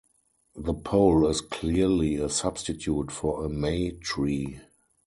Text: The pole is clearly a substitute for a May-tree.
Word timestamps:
The 0.55 0.73
pole 0.73 1.27
is 1.27 1.41
clearly 1.41 2.15
a 2.15 2.27
substitute 2.27 3.11
for 3.11 3.45
a 3.45 3.49
May-tree. 3.49 4.59